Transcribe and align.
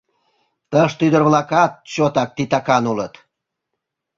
Тыште 0.71 1.01
ӱдыр-влакат 1.07 1.71
чотак 1.93 2.29
титакан 2.37 2.83
улыт. 2.91 3.13